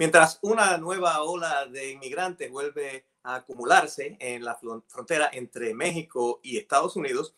[0.00, 6.56] Mientras una nueva ola de inmigrantes vuelve a acumularse en la frontera entre México y
[6.56, 7.34] Estados Unidos,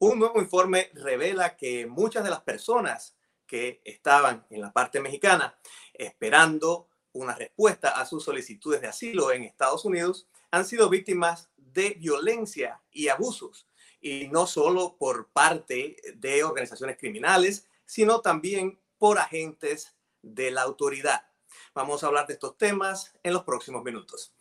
[0.00, 3.14] un nuevo informe revela que muchas de las personas
[3.46, 5.56] que estaban en la parte mexicana
[5.94, 11.90] esperando una respuesta a sus solicitudes de asilo en Estados Unidos han sido víctimas de
[11.90, 13.68] violencia y abusos,
[14.00, 21.29] y no solo por parte de organizaciones criminales, sino también por agentes de la autoridad.
[21.74, 24.34] Vamos a hablar de estos temas en los próximos minutos.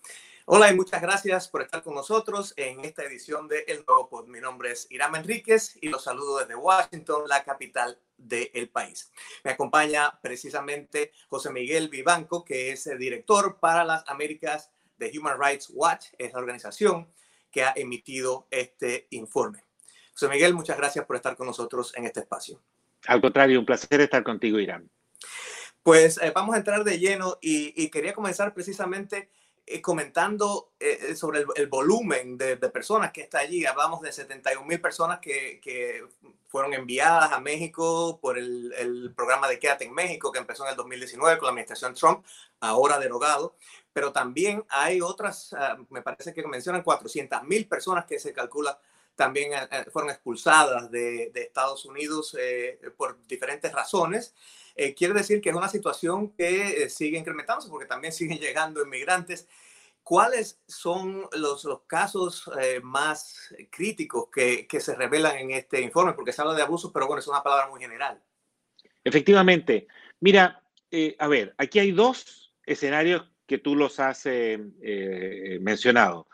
[0.45, 4.27] Hola y muchas gracias por estar con nosotros en esta edición de El Nuevo Pod.
[4.27, 9.11] Mi nombre es Irán Enríquez y los saludo desde Washington, la capital del país.
[9.43, 15.39] Me acompaña precisamente José Miguel Vivanco, que es el director para las Américas de Human
[15.39, 17.13] Rights Watch, es la organización
[17.51, 19.63] que ha emitido este informe.
[20.13, 22.59] José Miguel, muchas gracias por estar con nosotros en este espacio.
[23.05, 24.89] Al contrario, un placer estar contigo, Irán.
[25.83, 29.29] Pues eh, vamos a entrar de lleno y, quería comenzar precisamente
[29.65, 33.65] eh, comentando eh, sobre el, volumen de, personas que está allí.
[33.65, 36.07] Hablamos de 71 mil personas que,
[36.47, 40.71] fueron enviadas a México por el, el, programa de Quédate en México que empezó en
[40.71, 42.25] el 2019 con la administración Trump,
[42.59, 43.55] ahora derogado.
[43.93, 48.79] Pero también hay otras, ah, me parece que mencionan 400 mil personas que se calcula
[49.19, 49.51] también
[49.91, 52.35] fueron expulsadas de, de Estados Unidos
[52.97, 54.33] por diferentes razones.
[54.81, 58.81] Eh, quiere decir que es una situación que eh, sigue incrementándose porque también siguen llegando
[58.81, 59.45] inmigrantes.
[60.03, 66.13] ¿Cuáles son los, los casos eh, más críticos que, que, se revelan en este informe?
[66.13, 68.23] Porque se habla de abusos, pero bueno, es una palabra muy general.
[69.03, 69.89] Efectivamente.
[70.21, 70.63] Mira,
[71.19, 74.25] a ver, aquí hay dos escenarios que tú los has
[75.59, 76.27] mencionado.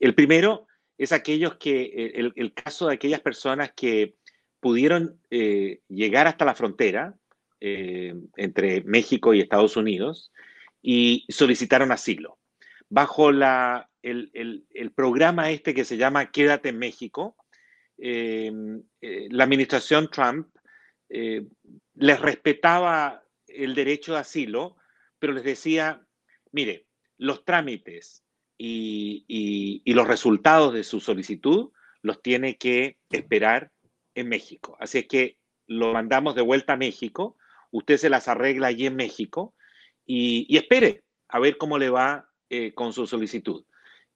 [0.00, 0.66] El primero
[0.98, 4.14] es aquellos que, el, el, caso de aquellas personas que
[4.60, 5.20] pudieron
[5.88, 7.16] llegar hasta la frontera,
[7.64, 10.32] eh, entre México y Estados Unidos
[10.82, 12.40] y solicitaron asilo.
[12.88, 17.36] Bajo la, el, el, programa este que se llama Quédate en México,
[17.98, 20.48] em, eh, la administración Trump
[21.08, 21.46] eh,
[21.94, 24.76] les respetaba el derecho de asilo,
[25.20, 26.04] pero les decía,
[26.50, 28.21] mire, los trámites
[28.64, 31.70] y, y, y, los resultados de su solicitud
[32.02, 33.70] los tiene que esperar
[34.14, 34.76] en México.
[34.78, 35.36] Así es que
[35.66, 37.36] lo mandamos de vuelta a México
[37.72, 39.54] usted se las arregla allí en México
[40.06, 43.64] y, espere a ver cómo le va eh, con su solicitud.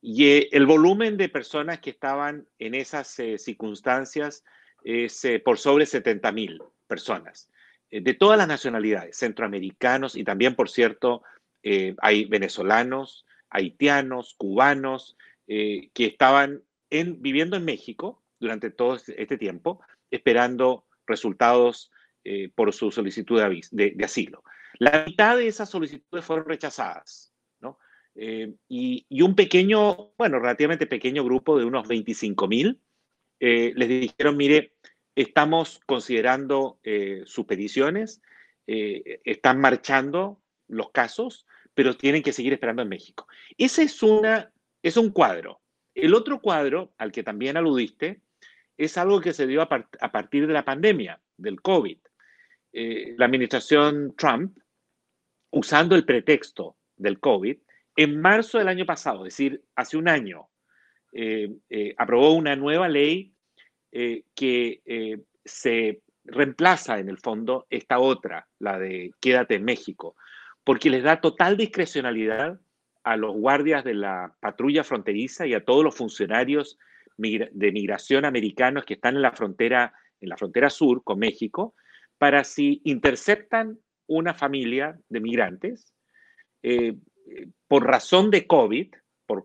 [0.00, 4.44] Y eh, el volumen de personas que estaban en esas eh, circunstancias
[4.84, 7.50] es por sobre 70 mil personas,
[7.90, 11.24] de todas las nacionalidades, centroamericanos y también, por cierto,
[11.98, 19.80] hay venezolanos, haitianos, cubanos, que estaban en, viviendo en México durante todo este, este tiempo,
[20.10, 21.90] esperando resultados
[22.24, 23.40] eh, por su solicitud
[23.70, 24.42] de, asilo.
[24.78, 27.78] La mitad de esas solicitudes fueron rechazadas, ¿no?
[28.14, 32.80] Eh, y, y, un pequeño, bueno, relativamente pequeño grupo de unos 25 mil
[33.38, 34.74] eh, les dijeron, mire,
[35.14, 36.78] estamos considerando
[37.24, 38.20] sus peticiones,
[38.66, 41.46] están marchando los casos,
[41.76, 43.28] pero tienen que seguir esperando en México.
[43.58, 44.50] Ese es, una,
[44.82, 45.60] es un cuadro.
[45.94, 48.22] El otro cuadro, al que también aludiste,
[48.78, 51.98] es algo que se dio a, partir de la pandemia, del COVID.
[52.72, 54.56] Eh, la administración Trump,
[55.50, 57.58] usando el pretexto del COVID,
[57.96, 60.48] en marzo del año pasado, es decir, hace un año,
[61.12, 63.34] eh, eh, aprobó una nueva ley
[64.34, 70.16] que se reemplaza en el fondo esta otra, la de Quédate en México,
[70.66, 72.60] porque les da total discrecionalidad
[73.04, 76.76] a los guardias de la patrulla fronteriza y a todos los funcionarios
[77.16, 81.76] de migración americanos que están en la frontera, en la frontera sur con México,
[82.18, 83.78] para si interceptan
[84.08, 85.94] una familia de migrantes
[86.64, 86.96] eh,
[87.68, 88.92] por razón de COVID,
[89.24, 89.44] por,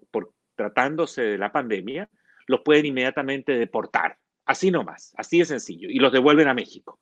[0.56, 2.10] tratándose de la pandemia,
[2.48, 4.18] los pueden inmediatamente deportar.
[4.44, 7.00] Así nomás, así de sencillo, y los devuelven a México.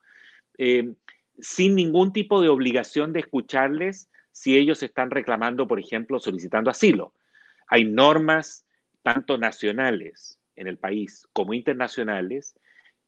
[0.58, 0.94] Eh,
[1.42, 7.14] sin ningún tipo de obligación de escucharles si ellos están reclamando, por ejemplo, solicitando asilo.
[7.68, 8.66] Hay normas
[9.02, 12.56] tanto nacionales en el país como internacionales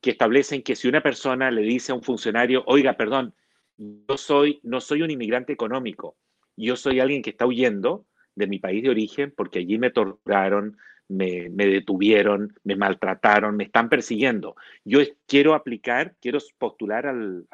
[0.01, 3.35] que establecen que si una persona le dice a un funcionario, oiga, perdón,
[3.77, 6.17] yo soy, no soy un inmigrante económico,
[6.57, 8.05] yo soy alguien que está huyendo
[8.35, 10.77] de mi país de origen porque allí me torturaron,
[11.07, 14.55] me, detuvieron, me maltrataron, me están persiguiendo.
[14.85, 17.45] Yo quiero aplicar, quiero postular al,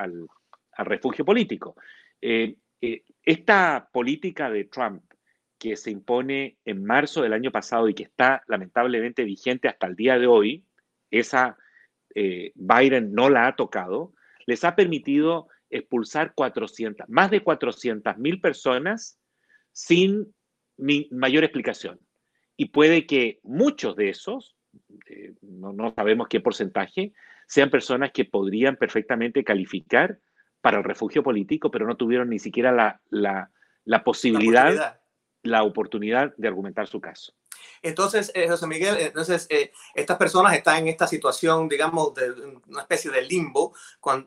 [0.85, 1.75] refugio político.
[2.21, 5.03] Eh, eh, esta política de Trump
[5.57, 9.95] que se impone en marzo del año pasado y que está lamentablemente vigente hasta el
[9.95, 10.63] día de hoy,
[11.09, 11.57] esa
[12.13, 14.13] eh, Biden no la ha tocado,
[14.45, 19.19] les ha permitido expulsar 400, más de 400 mil personas
[19.71, 20.33] sin
[20.77, 21.99] mayor explicación.
[22.55, 24.55] Y puede que muchos de esos,
[25.41, 27.13] no, sabemos qué porcentaje,
[27.47, 30.19] sean personas que podrían perfectamente calificar
[30.61, 34.99] para el refugio político, pero no tuvieron ni siquiera la, posibilidad,
[35.43, 37.33] la oportunidad de argumentar su caso.
[37.81, 42.31] Entonces, eh, José Miguel, entonces eh, estas personas están en esta situación, digamos, de
[42.67, 43.73] una especie de limbo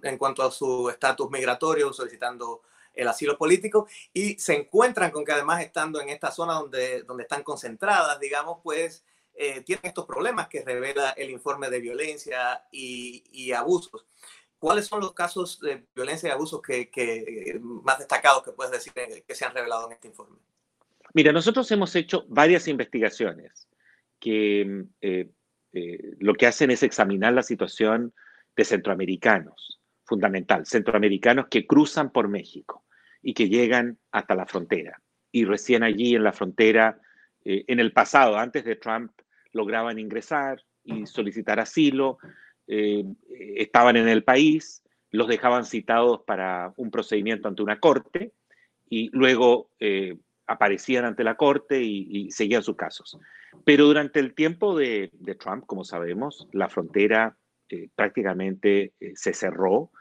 [0.03, 2.62] en cuanto a su estatus migratorio, solicitando
[2.93, 7.23] el asilo político y se encuentran con que además estando en esta zona donde, donde
[7.23, 9.05] están concentradas, digamos, pues
[9.35, 14.06] eh, tienen estos problemas que revela el informe de violencia y, y abusos.
[14.61, 18.93] ¿Cuáles son los casos de violencia y abusos que, que, más destacados que puedes decir
[18.93, 20.37] que se han revelado en este informe?
[21.15, 23.69] Mira, nosotros hemos hecho varias investigaciones
[24.21, 25.31] que eh,
[25.73, 28.12] eh, lo que hacen es examinar la situación
[28.55, 32.85] de centroamericanos, fundamental, centroamericanos que cruzan por México
[33.23, 35.01] y que llegan hasta la frontera.
[35.33, 37.01] Y recién allí en la frontera,
[37.47, 39.12] eh, en el pasado, antes de Trump,
[39.53, 42.19] lograban ingresar y solicitar asilo,
[42.71, 48.33] estaban en el país, los dejaban citados para un procedimiento ante una corte
[48.89, 49.71] y luego
[50.51, 53.17] aparecían ante la corte y, seguían sus casos.
[53.65, 57.37] Pero durante el tiempo de, Trump, como sabemos, la frontera
[57.69, 59.93] eh, prácticamente eh, se cerró.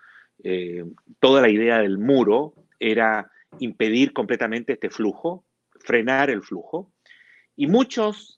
[0.43, 0.83] Eh,
[1.19, 5.45] toda la idea del muro era impedir completamente este flujo,
[5.81, 6.91] frenar el flujo.
[7.55, 8.37] Y muchos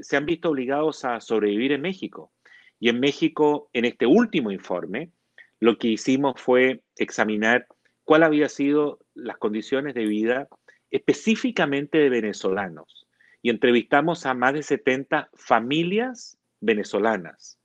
[0.00, 2.32] se han visto obligados a sobrevivir en México.
[2.80, 5.10] Y en México, en este último informe,
[5.60, 7.66] lo que hicimos fue examinar
[8.04, 10.48] cuál había sido las condiciones de vida
[10.90, 13.06] específicamente de venezolanos
[13.42, 17.58] y entrevistamos a más de 70 familias venezolanas.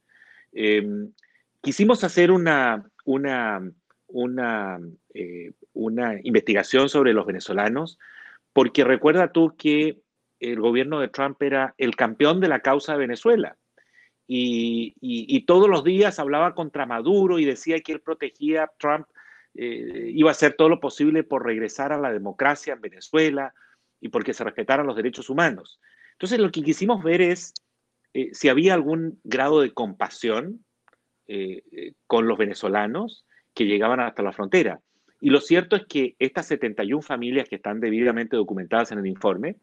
[0.52, 1.14] Em,
[1.62, 3.62] quisimos hacer una, una,
[4.08, 4.80] una,
[5.14, 7.98] eh, una investigación sobre los venezolanos
[8.52, 10.02] porque recuerda tú que
[10.40, 13.58] el gobierno de Trump era el campeón de la causa de Venezuela.
[14.28, 19.08] Y, todos los días hablaba contra Maduro y decía que él protegía a Trump
[19.56, 23.54] eh, iba a hacer todo lo posible por regresar a la democracia en Venezuela
[24.02, 25.80] y porque se respetaran los derechos humanos.
[26.14, 27.54] Entonces, lo que quisimos ver es
[28.14, 30.66] eh, si había algún grado de compasión
[31.28, 34.82] eh, con los venezolanos que llegaban hasta la frontera.
[35.22, 39.56] Y lo cierto es que estas 71 familias que están debidamente documentadas en el informe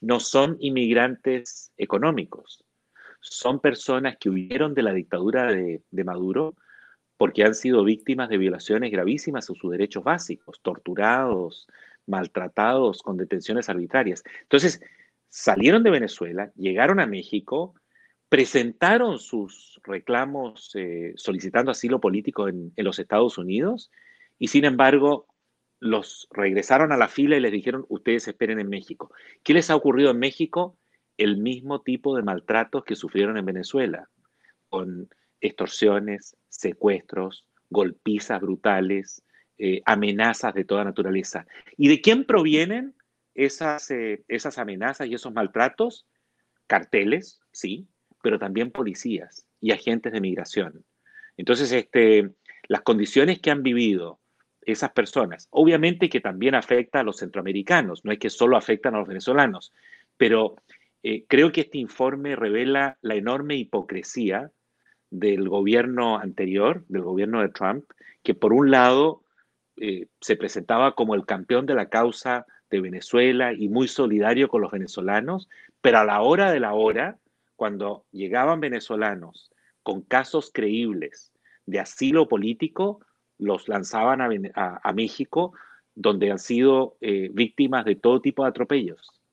[0.00, 2.62] no son inmigrantes económicos,
[3.24, 6.54] son personas que huyeron de la dictadura de Maduro
[7.16, 11.66] porque han sido víctimas de violaciones gravísimas a sus derechos básicos, torturados,
[12.06, 14.22] maltratados con detenciones arbitrarias.
[14.42, 14.80] Entonces,
[15.28, 17.74] salieron de Venezuela, llegaron a México,
[18.28, 23.90] presentaron sus reclamos eh, solicitando asilo político en, en los Estados Unidos
[24.38, 25.26] y sin embargo
[25.78, 29.12] los regresaron a la fila y les dijeron, ustedes esperen en México.
[29.42, 30.76] ¿Qué les ha ocurrido en México?
[31.16, 34.08] El mismo tipo de maltratos que sufrieron en Venezuela,
[34.68, 35.08] con
[35.40, 39.22] extorsiones, secuestros, golpizas brutales,
[39.58, 41.46] eh, amenazas de toda naturaleza.
[41.76, 42.94] ¿Y de quién provienen
[43.34, 46.06] esas, eh, esas amenazas y esos maltratos?
[46.66, 47.86] Carteles, sí,
[48.22, 50.84] pero también policías y agentes de migración.
[51.36, 52.30] Entonces, este,
[52.68, 54.18] las condiciones que han vivido
[54.62, 58.98] esas personas, obviamente que también afecta a los centroamericanos, no es que solo afectan a
[58.98, 59.72] los venezolanos,
[60.16, 60.56] pero
[61.04, 64.50] eh, creo que este informe revela la enorme hipocresía
[65.10, 67.84] del gobierno anterior, del gobierno de Trump,
[68.22, 69.22] que por un lado
[69.76, 74.62] eh, se presentaba como el campeón de la causa de Venezuela y muy solidario con
[74.62, 75.46] los venezolanos,
[75.82, 77.18] pero a la hora de la hora,
[77.54, 81.34] cuando llegaban venezolanos con casos creíbles
[81.66, 83.04] de asilo político,
[83.36, 85.52] los lanzaban a, México,
[85.94, 89.23] donde han sido eh, víctimas de todo tipo de atropellos.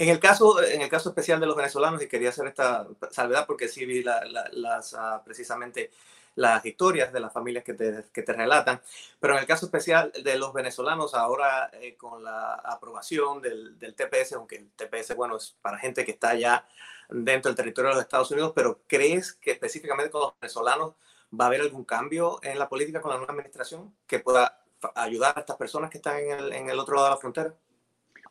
[0.00, 3.44] En el caso, en el caso especial de los venezolanos, y quería hacer esta salvedad
[3.46, 5.90] porque sí vi las, ah, precisamente
[6.36, 8.80] las historias de las familias que te, que te, relatan,
[9.20, 13.94] pero en el caso especial de los venezolanos, ahora eh, con la aprobación del, del,
[13.94, 16.66] TPS, aunque el TPS, bueno, es para gente que está ya
[17.10, 20.94] dentro del territorio de los Estados Unidos, pero ¿crees que específicamente con los venezolanos
[21.38, 24.62] va a haber algún cambio en la política con la nueva administración que pueda
[24.94, 27.54] ayudar a estas personas que están en el, en el otro lado de la frontera?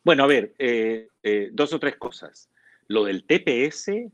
[0.02, 2.48] Bueno, a ver, eh, eh, dos o tres cosas.
[2.88, 4.10] Lo del TPS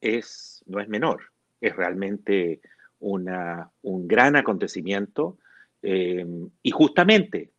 [0.00, 2.60] es, no es menor, es realmente
[2.98, 5.38] una, un gran acontecimiento
[5.82, 6.26] eh,
[6.62, 7.50] y justamente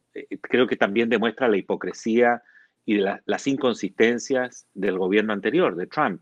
[0.42, 2.44] creo que también demuestra la hipocresía
[2.86, 6.22] y las inconsistencias del gobierno anterior, de Trump,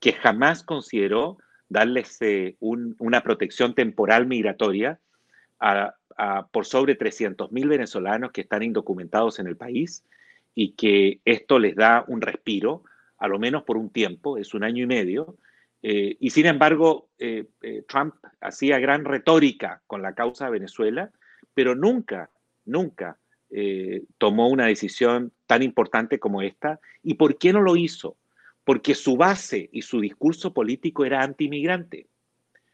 [0.00, 1.38] que jamás consideró
[1.68, 2.18] darles
[2.58, 4.98] una protección temporal migratoria
[5.60, 5.94] a,
[6.50, 10.02] por sobre 300.000 venezolanos que están indocumentados en el país
[10.54, 12.82] y que esto les da un respiro,
[13.18, 15.38] a lo menos por un tiempo, es un año y medio.
[15.82, 17.46] Eh, y sin embargo, eh,
[17.86, 21.10] Trump hacía gran retórica con la causa de Venezuela,
[21.54, 22.30] pero nunca,
[22.64, 23.18] nunca
[24.18, 26.80] tomó una decisión tan importante como esta.
[27.02, 28.18] ¿Y por qué no lo hizo?
[28.62, 32.08] Porque su base y su discurso político era antimigrante.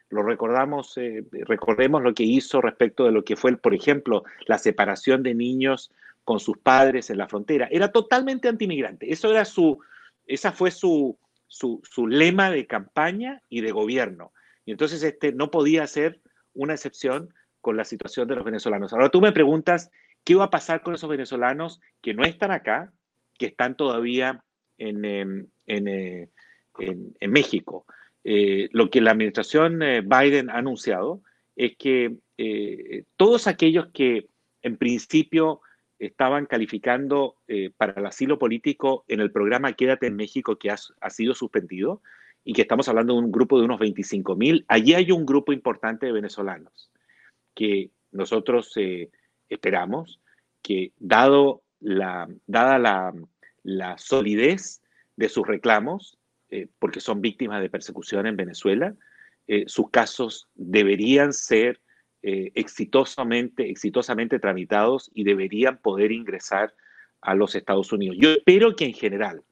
[0.09, 0.99] Lo recordamos,
[1.31, 5.91] recordemos lo que hizo respecto de lo que fue, por ejemplo, la separación de niños
[6.25, 7.69] con sus padres en la frontera.
[7.71, 9.13] Era totalmente antimigrante.
[9.13, 9.79] Eso era su,
[10.25, 11.17] esa fue su,
[11.47, 14.33] su, lema de campaña y de gobierno.
[14.65, 16.19] Y entonces este no podía ser
[16.53, 18.91] una excepción con la situación de los venezolanos.
[18.91, 19.91] Ahora tú me preguntas,
[20.23, 22.91] ¿qué va a pasar con esos venezolanos que no están acá,
[23.37, 24.43] que están todavía
[24.79, 26.27] en, em, eh,
[27.27, 27.85] México?
[28.23, 31.21] Eh, lo que la administración eh, Biden ha anunciado
[31.55, 32.15] es que
[33.15, 34.27] todos aquellos que
[34.61, 35.61] en principio
[36.07, 41.09] estaban calificando eh, para el asilo político en el programa Quédate en México que ha,
[41.09, 42.01] sido suspendido
[42.43, 44.65] y que estamos hablando de un grupo de unos 25 mil.
[44.67, 46.91] Allí hay un grupo importante de venezolanos
[47.53, 49.09] que nosotros eh,
[49.49, 50.19] esperamos
[50.61, 53.13] que, dado la, dada
[53.63, 54.81] la, solidez
[55.15, 56.17] de sus reclamos,
[56.49, 58.95] eh, porque son víctimas de persecución en Venezuela,
[59.67, 61.79] sus casos deberían ser
[62.27, 66.73] eh, exitosamente, exitosamente tramitados y deberían poder ingresar
[67.21, 68.17] a los Estados Unidos.
[68.19, 69.43] Yo espero que en general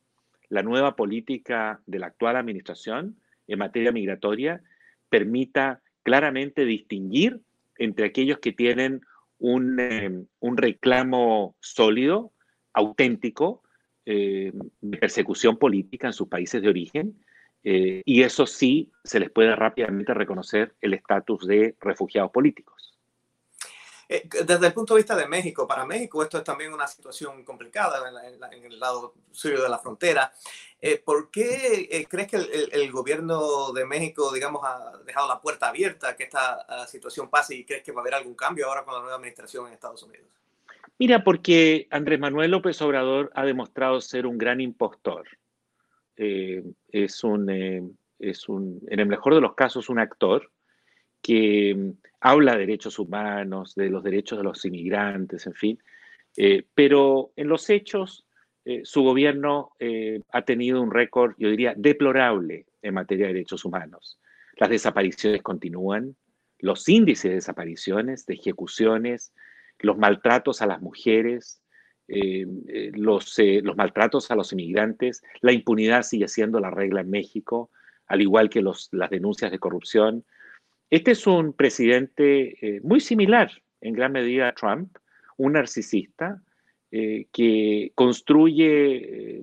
[0.49, 3.15] la nueva política de la actual administración
[3.45, 4.63] en materia migratoria
[5.07, 7.41] permita claramente distinguir
[7.77, 9.01] entre aquellos que tienen
[9.37, 12.31] un, eh, reclamo sólido,
[12.73, 13.61] auténtico,
[14.07, 14.51] eh,
[14.81, 17.22] de persecución política en sus países de origen
[17.63, 22.93] eh, y eso sí se les puede rápidamente reconocer el estatus de refugiados políticos.
[24.09, 27.43] Eh, desde el punto de vista de México, para México esto es también una situación
[27.45, 28.03] complicada
[28.51, 30.33] en, el lado sur de la frontera.
[30.81, 32.35] Eh, ¿Por qué crees que
[32.73, 37.55] el, gobierno de México, digamos, ha dejado la puerta abierta a que esta situación pase
[37.55, 40.03] y crees que va a haber algún cambio ahora con la nueva administración en Estados
[40.03, 40.27] Unidos?
[40.99, 45.25] Mira, porque Andrés Manuel López Obrador ha demostrado ser un gran impostor
[46.17, 47.83] eh, es, un, eh,
[48.19, 50.51] es un, en el mejor de los casos, un actor
[51.21, 51.91] que mm,
[52.21, 55.79] habla de derechos humanos, de los derechos de los inmigrantes, en fin,
[56.37, 58.25] eh, pero en los hechos
[58.83, 59.71] su gobierno
[60.29, 64.21] ha tenido un récord, yo diría, deplorable en materia de derechos humanos.
[64.55, 66.15] Las desapariciones continúan,
[66.59, 69.33] los índices de desapariciones, de ejecuciones,
[69.79, 71.61] los maltratos a las mujeres,
[72.15, 77.01] eh, eh, los, eh, los, maltratos a los inmigrantes, la impunidad sigue siendo la regla
[77.01, 77.71] en México,
[78.05, 80.23] al igual que los, las denuncias de corrupción.
[80.91, 83.51] Este es un presidente muy similar
[83.81, 84.95] en gran medida a Trump,
[85.37, 86.43] un narcisista
[86.91, 89.41] que construye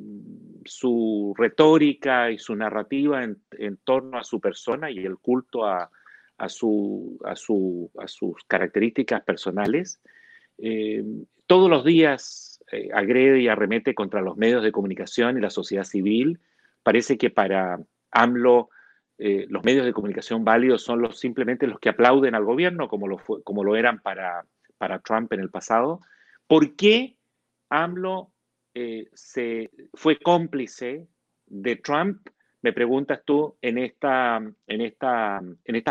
[0.64, 5.90] su retórica y su narrativa en, torno a su persona y el culto a,
[6.38, 10.00] a, su, a, su, a sus características personales.
[11.48, 15.84] todos los días eh, agrede y arremete contra los medios de comunicación y la sociedad
[15.84, 16.38] civil.
[16.82, 17.80] Parece que para
[18.12, 18.70] AMLO
[19.18, 23.06] eh, los medios de comunicación válidos son los, simplemente los que aplauden al gobierno, como
[23.08, 24.44] lo, eran para,
[25.04, 26.00] Trump en el pasado.
[26.46, 27.16] ¿Por qué
[27.68, 28.30] AMLO
[28.74, 31.06] eh, se, fue cómplice
[31.46, 32.28] de Trump,
[32.62, 34.42] me preguntas tú, en estas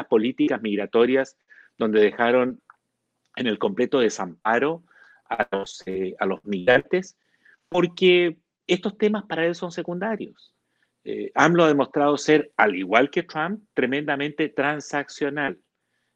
[0.09, 1.38] políticas migratorias
[1.77, 2.62] donde dejaron
[3.36, 4.83] en el completo desamparo
[5.29, 7.17] a los, eh, a los migrantes,
[7.69, 10.53] porque estos temas para él son secundarios.
[11.03, 15.59] Eh, AMLO ha demostrado ser, al igual que Trump, tremendamente transaccional,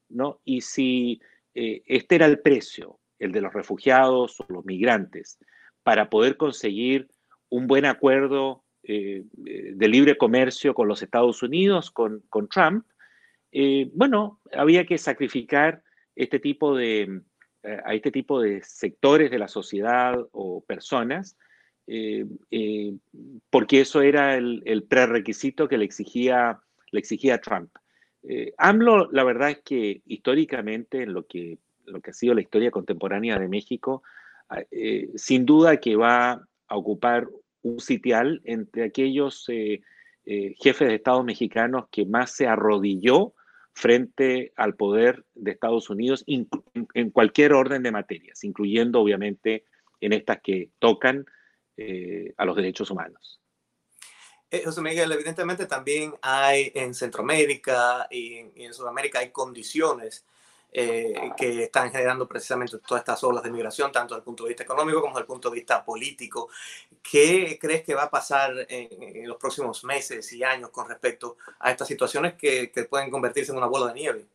[0.10, 0.42] ¿no?
[0.44, 1.22] Y si
[1.54, 5.40] eh, este era el precio, el de los refugiados o los migrantes,
[5.84, 7.08] para poder conseguir
[7.50, 12.86] un buen acuerdo de libre comercio con los Estados Unidos, con, con Trump,
[13.94, 15.82] bueno, había que sacrificar
[16.16, 17.22] este tipo de, eh,
[17.64, 21.38] a este tipo de sectores de la sociedad o personas,
[21.88, 22.94] eh, eh,
[23.50, 26.60] porque eso era el, prerequisito que le exigía,
[26.92, 27.70] le exigía Trump.
[28.58, 32.72] AMLO, la verdad es que históricamente, en lo que, lo que ha sido la historia
[32.72, 34.02] contemporánea de México,
[35.16, 37.28] sin duda que va a ocupar
[37.64, 43.34] un sitial entre aquellos jefes de Estado mexicanos que más se arrodilló
[43.74, 49.66] frente al poder de Estados Unidos en cualquier orden de materias, incluyendo obviamente
[50.00, 51.26] en estas que tocan
[51.78, 53.42] eh, a los derechos humanos.
[54.52, 60.24] Eh, José Miguel, evidentemente también hay en Centroamérica y en, Sudamérica hay condiciones
[60.74, 64.64] que están generando precisamente todas estas olas de migración, tanto desde el punto de vista
[64.64, 66.50] económico como desde el punto de vista político.
[67.02, 71.72] ¿Qué crees que va a pasar en, los próximos meses y años con respecto a
[71.72, 74.26] estas situaciones que, que pueden convertirse en una bola de nieve?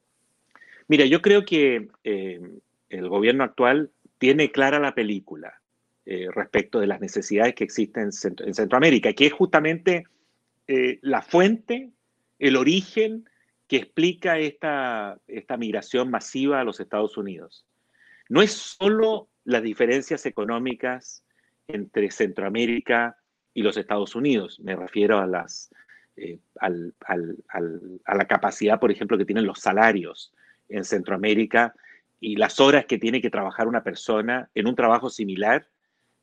[0.86, 5.60] Mira, yo creo que el gobierno actual tiene clara la película
[6.10, 10.06] eh, respecto de las necesidades que existen en, Centroamérica, que es justamente
[10.66, 11.90] eh, la fuente,
[12.38, 13.28] el origen
[13.68, 17.66] que explica esta, esta migración masiva a los Estados Unidos.
[18.28, 21.22] No es solo las diferencias económicas
[21.68, 23.18] entre Centroamérica
[23.52, 25.70] y los Estados Unidos, me refiero a, las,
[26.16, 30.32] eh, a la capacidad, por ejemplo, que tienen los salarios
[30.68, 31.74] en Centroamérica
[32.20, 35.68] y las horas que tiene que trabajar una persona en un trabajo similar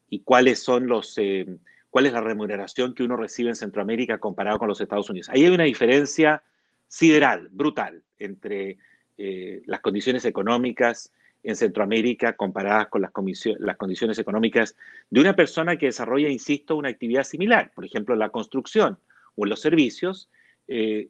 [0.09, 1.45] y cuáles son los, eh,
[1.89, 5.29] cuál es la remuneración que uno recibe en Centroamérica comparado con los Estados Unidos.
[5.29, 6.43] Ahí hay una diferencia
[6.87, 8.77] sideral, brutal, entre
[9.17, 11.11] eh, las condiciones económicas
[11.43, 14.75] en Centroamérica comparadas con las, condiciones económicas
[15.09, 18.97] de una persona que desarrolla, insisto, una actividad similar, por ejemplo, la construcción
[19.35, 20.29] o los servicios,
[20.67, 21.09] eh,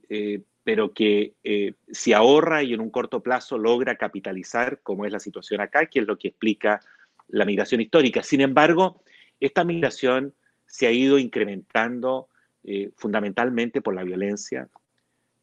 [0.65, 5.19] pero que eh, si ahorra y en un corto plazo logra capitalizar, como es la
[5.19, 6.81] situación acá, que es lo que explica
[7.27, 8.23] la migración histórica.
[8.23, 9.03] Sin embargo,
[9.39, 10.33] esta migración
[10.65, 12.29] se ha ido incrementando
[12.63, 14.67] eh, fundamentalmente por la violencia,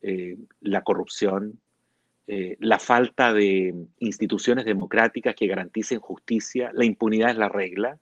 [0.03, 1.59] eh, la corrupción,
[2.61, 7.99] la falta de instituciones democráticas que garanticen justicia, la impunidad es la regla.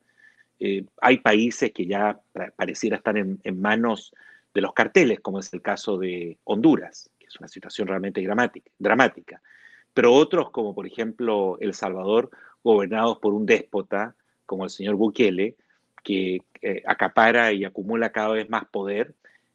[1.00, 2.20] hay países que ya
[2.54, 4.12] pareciera estar en manos
[4.54, 8.26] de los carteles, como es el caso de Honduras, que es una situación realmente
[8.78, 9.40] dramática,
[9.94, 12.30] pero otros, como por ejemplo El Salvador,
[12.62, 14.14] gobernados por un déspota,
[14.46, 15.56] como el señor Bukele,
[16.02, 19.14] que eh, acapara y acumula cada vez más poder,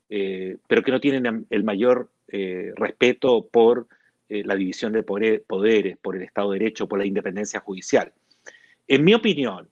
[0.10, 3.88] eh, pero que no tienen el mayor eh, respeto por
[4.28, 8.12] la división de poderes, por el Estado de Derecho, por la independencia judicial.
[8.88, 9.70] En mi opinión,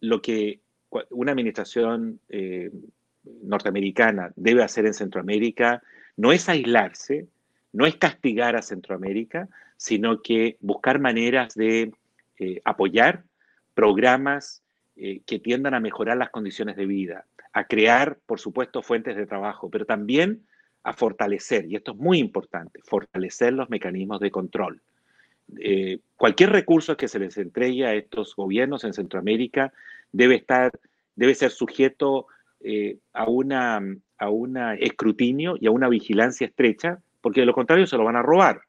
[0.00, 0.58] lo que
[1.10, 2.18] una administración
[3.42, 5.84] norteamericana debe hacer en Centroamérica
[6.16, 7.28] no es aislarse,
[7.72, 11.92] no es castigar a Centroamérica, sino que buscar maneras de
[12.38, 13.24] eh, apoyar
[13.74, 14.62] programas
[14.96, 19.26] eh, que tiendan a mejorar las condiciones de vida, a crear, por supuesto, fuentes de
[19.26, 20.46] trabajo, pero también
[20.84, 24.82] a fortalecer, y esto es muy importante, fortalecer los mecanismos de control.
[25.58, 29.72] Eh, cualquier recurso que se les entregue a estos gobiernos en Centroamérica
[30.10, 30.72] debe estar,
[31.14, 32.26] debe ser sujeto
[32.60, 33.80] eh, a, una,
[34.18, 38.16] a un escrutinio y a una vigilancia estrecha, porque de lo contrario se lo van
[38.16, 38.62] a robar.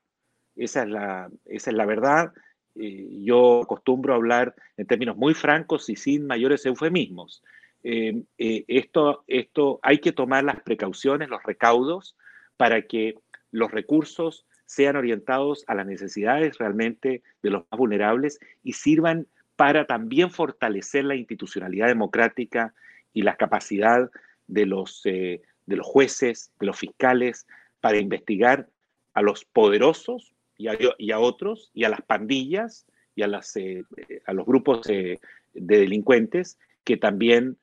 [0.55, 2.31] Esa es la, esa es la verdad.
[2.75, 7.43] Eh, yo acostumbro a hablar en términos muy francos y sin mayores eufemismos.
[7.83, 12.15] Eh, esto, esto hay que tomar las precauciones, los recaudos,
[12.57, 13.15] para que
[13.51, 19.85] los recursos sean orientados a las necesidades realmente de los más vulnerables y sirvan para
[19.85, 22.73] también fortalecer la institucionalidad democrática
[23.13, 24.09] y la capacidad
[24.47, 27.45] de los, eh, de los jueces, de los fiscales,
[27.81, 28.67] para investigar
[29.13, 33.55] a los poderosos y a, y a otros, y a las pandillas y a, las,
[33.57, 33.83] eh,
[34.25, 35.19] a los grupos eh,
[35.53, 37.57] de delincuentes que también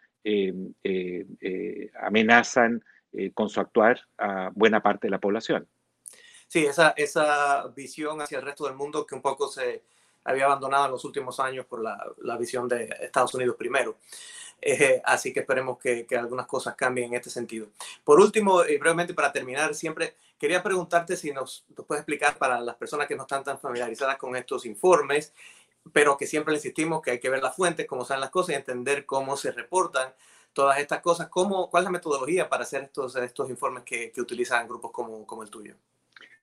[2.01, 2.85] amenazan
[3.35, 5.67] con su actuar a buena parte de la población.
[6.49, 9.83] Sí, esa, esa visión hacia el resto del mundo que un poco se
[10.25, 13.99] había abandonado en los últimos años por la, la visión de Estados Unidos primero.
[14.63, 17.69] Eh, así que esperemos que, algunas cosas cambien en este sentido.
[18.05, 22.77] Por último, y brevemente para terminar, siempre quería preguntarte si nos, puedes explicar para las
[22.77, 25.33] personas que no están tan familiarizadas con estos informes,
[25.93, 28.59] pero que siempre insistimos que hay que ver las fuentes, cómo salen las cosas y
[28.59, 30.13] entender cómo se reportan
[30.53, 31.29] todas estas cosas.
[31.29, 35.27] ¿Cómo, ¿Cuál es la metodología para hacer estos, estos informes que, que utilizan grupos como,
[35.27, 35.75] como el tuyo?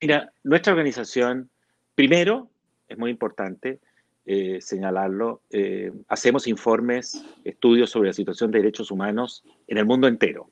[0.01, 1.49] Mira, nuestra organización,
[1.95, 2.49] primero,
[2.87, 3.79] es muy importante,
[4.25, 10.07] eh, señalarlo, eh, hacemos informes, estudios sobre la situación de derechos humanos en el mundo
[10.07, 10.49] entero,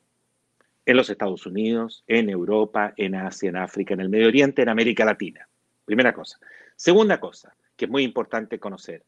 [0.86, 4.68] en los Estados Unidos, en Europa, en Asia, en África, en el Medio Oriente, en
[4.68, 5.48] América Latina.
[5.84, 6.38] Primera cosa.
[6.74, 9.04] Segunda cosa, que es muy importante conocer,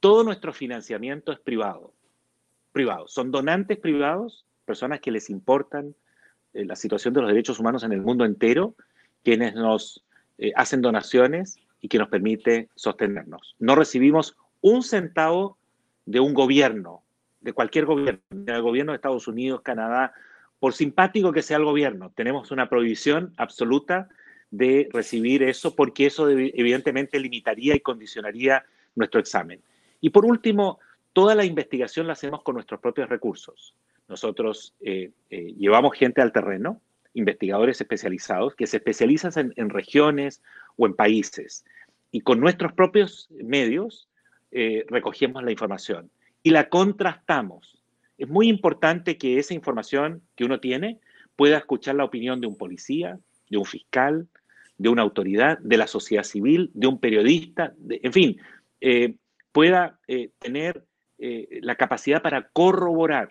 [0.00, 1.92] todo nuestro financiamiento es privado.
[2.72, 3.08] Privado.
[3.08, 5.94] Son donantes privados, personas que les importan
[6.54, 8.74] eh, la situación de los derechos humanos en el mundo entero,
[9.22, 10.04] quienes nos
[10.56, 13.56] hacen donaciones y que nos permite sostenernos.
[13.58, 15.58] No recibimos un centavo
[16.06, 17.02] de un gobierno,
[17.40, 20.12] de cualquier gobierno, del gobierno de Estados Unidos, Canadá,
[20.58, 22.12] por simpático que sea el gobierno.
[22.14, 24.08] Tenemos una prohibición absoluta
[24.50, 29.60] de recibir eso porque eso evidentemente limitaría y condicionaría nuestro examen.
[30.00, 30.80] Y por último,
[31.12, 33.74] toda la investigación la hacemos con nuestros propios recursos.
[34.08, 36.80] Nosotros eh, eh, llevamos gente al terreno,
[37.14, 40.42] investigadores especializados que se especializan en, regiones
[40.76, 41.64] o en países.
[42.12, 44.08] y con nuestros propios medios
[44.50, 46.10] eh, recogemos la información
[46.42, 47.78] y la contrastamos.
[48.18, 50.98] Es muy importante que esa información que uno tiene
[51.36, 54.28] pueda escuchar la opinión de un policía, de un fiscal,
[54.80, 58.40] de una autoridad, de la sociedad civil, de un periodista, en fin,
[58.80, 59.14] eh,
[59.52, 60.84] pueda eh, tener
[61.60, 63.28] la capacidad para corroborar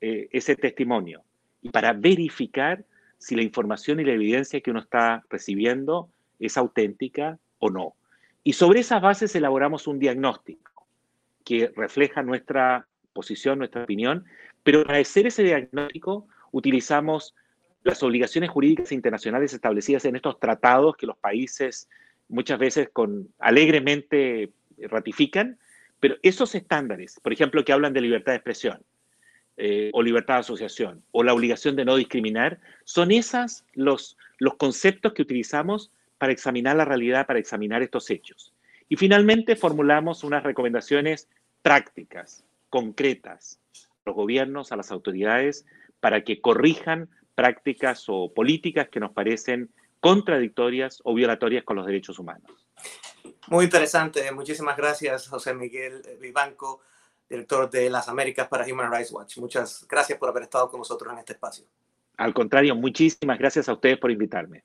[0.00, 1.22] ese testimonio
[1.62, 2.84] y para verificar
[3.18, 7.94] si la información y la evidencia que uno está recibiendo es auténtica o no.
[8.42, 10.88] Y sobre esas bases elaboramos un diagnóstico
[11.44, 14.24] que refleja nuestra posición, nuestra opinión,
[14.64, 17.36] pero para hacer ese diagnóstico utilizamos
[17.82, 21.88] las obligaciones jurídicas internacionales establecidas en estos tratados que los países
[22.28, 25.58] muchas veces con alegremente ratifican,
[25.98, 28.82] pero esos estándares, por ejemplo, que hablan de libertad de expresión
[29.56, 34.54] eh, o libertad de asociación o la obligación de no discriminar, son esas los, los
[34.54, 38.54] conceptos que utilizamos para examinar la realidad, para examinar estos hechos.
[38.88, 41.28] Y finalmente formulamos unas recomendaciones
[41.62, 45.66] prácticas, concretas, a los gobiernos, a las autoridades,
[46.00, 47.08] para que corrijan
[47.40, 52.50] prácticas o políticas que nos parecen contradictorias o violatorias con los derechos humanos.
[53.48, 54.30] Muy interesante.
[54.30, 56.82] Muchísimas gracias, José Miguel Vivanco,
[57.26, 59.38] director de las Américas para Human Rights Watch.
[59.38, 61.64] Muchas gracias por haber estado con nosotros en este espacio.
[62.18, 64.64] Al contrario, muchísimas gracias a ustedes por invitarme.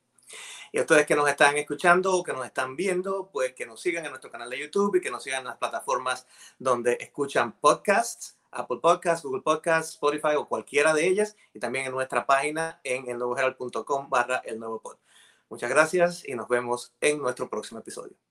[0.73, 3.79] Y a ustedes que nos están escuchando o que nos están viendo, pues que nos
[3.79, 6.27] sigan en nuestro canal de YouTube y que nos sigan en las plataformas
[6.59, 11.35] donde escuchan podcasts, Apple Podcasts, Google Podcasts, Spotify o cualquiera de ellas.
[11.53, 14.97] Y también en nuestra página en elnuevoherald.com barra el nuevo pod.
[15.49, 18.24] Muchas gracias y nos vemos en nuestro próximo episodio.